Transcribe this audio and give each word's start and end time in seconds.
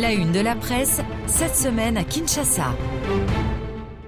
La 0.00 0.12
une 0.12 0.30
de 0.30 0.38
la 0.38 0.54
presse, 0.54 1.00
cette 1.26 1.56
semaine 1.56 1.96
à 1.96 2.04
Kinshasa. 2.04 2.72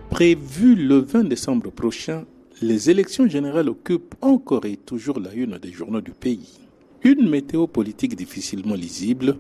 Prévu 0.09 0.77
le 0.77 0.99
20 0.99 1.25
décembre 1.25 1.73
prochain, 1.73 2.27
les 2.63 2.91
élections 2.91 3.27
générales 3.27 3.69
occupent 3.69 4.15
encore 4.21 4.67
et 4.67 4.77
toujours 4.77 5.19
la 5.19 5.33
une 5.33 5.59
des 5.59 5.73
journaux 5.73 6.01
du 6.01 6.13
pays. 6.13 6.61
Une 7.03 7.29
météo 7.29 7.67
politique 7.67 8.15
difficilement 8.15 8.77
lisible, 8.77 9.37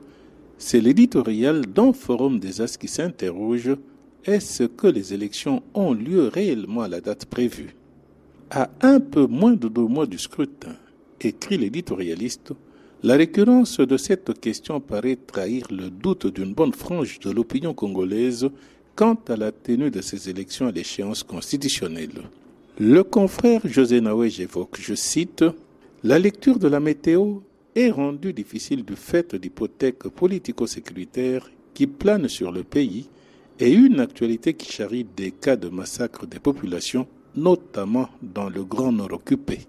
c'est 0.58 0.80
l'éditorial 0.80 1.66
d'un 1.66 1.92
forum 1.92 2.40
des 2.40 2.60
As 2.60 2.76
qui 2.76 2.88
s'interroge 2.88 3.76
est-ce 4.24 4.64
que 4.64 4.88
les 4.88 5.14
élections 5.14 5.62
ont 5.74 5.92
lieu 5.92 6.26
réellement 6.26 6.82
à 6.82 6.88
la 6.88 7.00
date 7.00 7.26
prévue? 7.26 7.76
À 8.50 8.70
un 8.80 8.98
peu 8.98 9.26
moins 9.26 9.52
de 9.52 9.68
deux 9.68 9.86
mois 9.86 10.06
du 10.06 10.18
scrutin, 10.18 10.74
écrit 11.20 11.58
l'éditorialiste, 11.58 12.54
la 13.02 13.16
récurrence 13.16 13.80
de 13.80 13.96
cette 13.96 14.38
question 14.40 14.78
paraît 14.80 15.16
trahir 15.16 15.66
le 15.70 15.88
doute 15.88 16.26
d'une 16.26 16.52
bonne 16.52 16.74
frange 16.74 17.18
de 17.20 17.30
l'opinion 17.30 17.72
congolaise 17.72 18.50
quant 18.94 19.18
à 19.28 19.36
la 19.36 19.52
tenue 19.52 19.90
de 19.90 20.02
ces 20.02 20.28
élections 20.28 20.66
à 20.66 20.72
l'échéance 20.72 21.22
constitutionnelle. 21.22 22.28
Le 22.78 23.02
confrère 23.02 23.62
José 23.64 24.02
Naoué 24.02 24.30
évoque, 24.40 24.78
je 24.80 24.94
cite, 24.94 25.44
La 26.02 26.18
lecture 26.18 26.58
de 26.58 26.68
la 26.68 26.80
météo 26.80 27.38
est 27.74 27.90
rendue 27.90 28.34
difficile 28.34 28.84
du 28.84 28.96
fait 28.96 29.34
d'hypothèques 29.34 30.08
politico-sécuritaires 30.08 31.50
qui 31.72 31.86
planent 31.86 32.28
sur 32.28 32.52
le 32.52 32.64
pays 32.64 33.08
et 33.58 33.72
une 33.72 34.00
actualité 34.00 34.54
qui 34.54 34.70
charrie 34.70 35.06
des 35.16 35.30
cas 35.30 35.56
de 35.56 35.68
massacre 35.68 36.26
des 36.26 36.38
populations, 36.38 37.06
notamment 37.34 38.10
dans 38.22 38.50
le 38.50 38.64
Grand 38.64 38.92
Nord 38.92 39.12
occupé. 39.12 39.60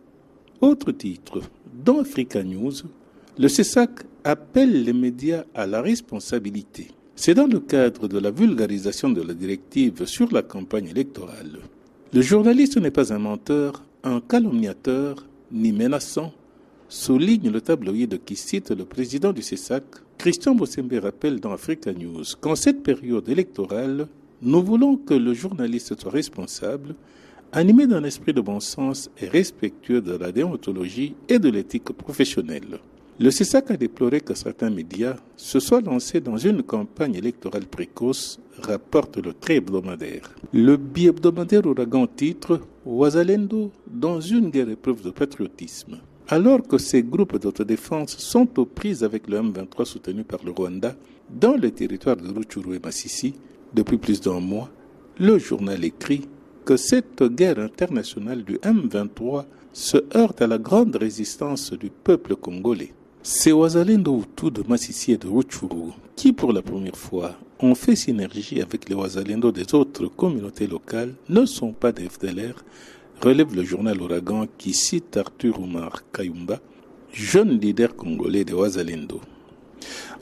Autre 0.60 0.92
titre, 0.92 1.42
dans 1.86 2.00
Africa 2.00 2.44
News, 2.44 2.74
le 3.38 3.48
CESAC 3.48 4.02
appelle 4.24 4.84
les 4.84 4.94
médias 4.94 5.46
à 5.56 5.66
la 5.66 5.82
responsabilité. 5.82 6.90
C'est 7.16 7.34
dans 7.34 7.48
le 7.48 7.60
cadre 7.60 8.08
de 8.08 8.20
la 8.20 8.30
vulgarisation 8.30 9.10
de 9.10 9.22
la 9.22 9.34
directive 9.34 10.06
sur 10.06 10.32
la 10.34 10.42
campagne 10.42 10.88
électorale. 10.88 11.60
Le 12.14 12.22
journaliste 12.22 12.78
n'est 12.78 12.92
pas 12.92 13.14
un 13.14 13.20
menteur, 13.20 13.84
un 14.04 14.20
calomniateur, 14.20 15.26
ni 15.52 15.72
menaçant, 15.72 16.34
souligne 16.90 17.50
le 17.50 17.62
tabloïd 17.62 18.22
qui 18.26 18.36
cite 18.36 18.72
le 18.72 18.84
président 18.84 19.32
du 19.32 19.42
CESAC. 19.42 19.84
Christian 20.18 20.54
Bossembe 20.54 21.00
rappelle 21.02 21.40
dans 21.40 21.54
Africa 21.54 21.94
News 21.94 22.26
qu'en 22.42 22.56
cette 22.56 22.84
période 22.84 23.30
électorale, 23.30 24.08
nous 24.42 24.62
voulons 24.62 24.98
que 24.98 25.14
le 25.14 25.34
journaliste 25.34 26.00
soit 26.00 26.12
responsable, 26.12 26.96
animé 27.54 27.88
d'un 27.88 28.04
esprit 28.04 28.34
de 28.34 28.42
bon 28.42 28.60
sens 28.60 29.10
et 29.22 29.28
respectueux 29.28 30.02
de 30.02 30.18
la 30.18 30.34
déontologie 30.34 31.16
et 31.30 31.40
de 31.40 31.50
l'éthique 31.50 31.94
professionnelle. 31.94 32.80
Le 33.20 33.30
CESAC 33.30 33.72
a 33.72 33.78
déploré 33.78 34.22
que 34.22 34.34
certains 34.34 34.70
médias 34.70 35.16
se 35.36 35.60
soient 35.60 35.82
lancés 35.82 36.22
dans 36.22 36.38
une 36.38 36.64
campagne 36.64 37.16
électorale 37.16 37.66
précoce, 37.66 38.40
rapporte 38.62 39.18
le 39.18 39.34
très 39.34 39.58
hebdomadaire. 39.58 40.34
Le 40.54 40.76
bi-hebdomadaire 40.78 41.66
ouragan 41.68 42.08
titre 42.08 42.62
Ouazalendo 42.86 43.72
dans 43.86 44.20
une 44.20 44.50
guerre 44.50 44.70
épreuve 44.70 45.04
de 45.04 45.12
patriotisme. 45.12 46.00
Alors 46.30 46.64
que 46.64 46.78
ces 46.78 47.04
groupes 47.04 47.38
d'autodéfense 47.38 48.18
sont 48.18 48.48
aux 48.58 48.66
prises 48.66 49.04
avec 49.04 49.28
le 49.28 49.40
M23 49.40 49.86
soutenu 49.86 50.24
par 50.24 50.40
le 50.44 50.52
Rwanda 50.52 50.96
dans 51.30 51.56
le 51.56 51.70
territoire 51.72 52.18
de 52.18 52.28
Rutshuru 52.32 52.76
et 52.76 52.80
Massissi 52.80 53.36
depuis 53.74 53.98
plus 53.98 54.20
d'un 54.22 54.40
mois, 54.40 54.70
le 55.20 55.38
journal 55.38 55.84
écrit 55.84 56.28
que 56.66 56.78
cette 56.78 57.24
guerre 57.24 57.60
internationale 57.60 58.44
du 58.44 58.56
M23 58.58 59.46
se 59.74 59.98
heurte 60.16 60.42
à 60.42 60.48
la 60.48 60.58
grande 60.58 60.96
résistance 60.96 61.72
du 61.74 61.90
peuple 61.90 62.36
congolais. 62.36 62.94
Ces 63.24 63.52
Wazalendo 63.52 64.18
Hutu 64.20 64.50
de 64.50 64.64
Massissi 64.68 65.12
et 65.12 65.18
de 65.18 65.28
Rutshuru, 65.28 65.92
qui 66.16 66.34
pour 66.34 66.52
la 66.52 66.64
première 66.64 66.96
fois 66.98 67.36
ont 67.60 67.76
fait 67.76 67.96
synergie 67.96 68.60
avec 68.60 68.90
les 68.90 68.96
Wazalendo 68.96 69.52
des 69.52 69.76
autres 69.76 70.08
communautés 70.08 70.66
locales, 70.66 71.14
ne 71.30 71.46
sont 71.46 71.72
pas 71.72 71.92
des 71.92 72.10
FDLR, 72.10 72.56
relève 73.22 73.56
le 73.56 73.64
journal 73.64 74.02
Ouragan 74.02 74.48
qui 74.58 74.74
cite 74.74 75.18
Arthur 75.18 75.62
Omar 75.62 76.02
Kayumba, 76.12 76.60
jeune 77.14 77.60
leader 77.60 77.96
congolais 77.96 78.44
des 78.44 78.54
Wazalendo. 78.54 79.22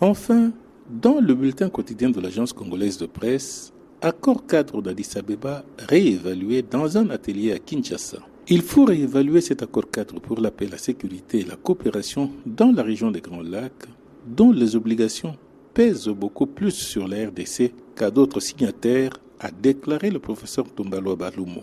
Enfin, 0.01 0.51
dans 0.89 1.21
le 1.21 1.33
bulletin 1.33 1.69
quotidien 1.69 2.09
de 2.09 2.19
l'agence 2.19 2.51
congolaise 2.51 2.97
de 2.97 3.05
presse, 3.05 3.71
accord 4.01 4.45
cadre 4.45 4.81
d'Addis 4.81 5.11
Abeba 5.15 5.63
réévalué 5.77 6.63
dans 6.63 6.97
un 6.97 7.09
atelier 7.11 7.53
à 7.53 7.59
Kinshasa. 7.59 8.19
Il 8.51 8.63
faut 8.63 8.85
réévaluer 8.85 9.41
cet 9.41 9.61
accord 9.61 9.91
cadre 9.91 10.19
pour 10.19 10.41
la 10.41 10.49
paix, 10.49 10.65
la 10.65 10.79
sécurité 10.79 11.41
et 11.41 11.43
la 11.43 11.55
coopération 11.55 12.31
dans 12.47 12.71
la 12.71 12.81
région 12.81 13.11
des 13.11 13.21
Grands 13.21 13.43
Lacs, 13.43 13.85
dont 14.25 14.51
les 14.51 14.75
obligations 14.75 15.35
pèsent 15.75 16.07
beaucoup 16.07 16.47
plus 16.47 16.71
sur 16.71 17.07
la 17.07 17.27
RDC 17.27 17.71
qu'à 17.95 18.09
d'autres 18.09 18.39
signataires, 18.39 19.13
a 19.39 19.51
déclaré 19.51 20.09
le 20.09 20.17
professeur 20.17 20.65
Tumbalo 20.73 21.15
Balumo. 21.15 21.61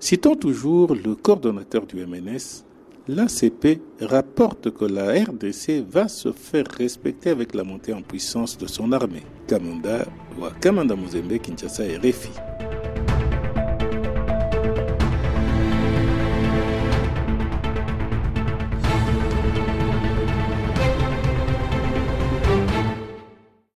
Citant 0.00 0.34
toujours 0.34 0.94
le 0.94 1.14
coordonnateur 1.14 1.84
du 1.84 1.96
MNS, 1.96 2.64
l'ACP 3.08 3.82
rapporte 4.00 4.70
que 4.70 4.86
la 4.86 5.12
RDC 5.12 5.84
va 5.86 6.08
se 6.08 6.32
faire 6.32 6.64
respecter 6.78 7.28
avec 7.28 7.54
la 7.54 7.62
montée 7.62 7.92
en 7.92 8.00
puissance 8.00 8.56
de 8.56 8.66
son 8.66 8.90
armée. 8.92 9.24
Kamanda 9.46 10.06
ou 10.38 10.44
Kamanda 10.62 10.96
Muzembe, 10.96 11.38
Kinshasa. 11.38 11.84